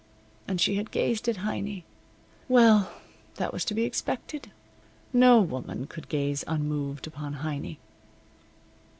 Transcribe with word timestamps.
And 0.47 0.59
she 0.59 0.77
had 0.77 0.89
gazed 0.89 1.29
at 1.29 1.35
Heiny. 1.45 1.83
Well, 2.49 2.91
that 3.35 3.53
was 3.53 3.63
to 3.65 3.75
be 3.75 3.83
expected. 3.83 4.49
No 5.13 5.39
woman 5.41 5.85
could 5.85 6.09
gaze 6.09 6.43
unmoved 6.47 7.05
upon 7.05 7.33
Heiny. 7.43 7.77